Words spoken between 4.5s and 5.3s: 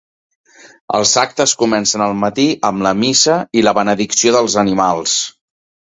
animals.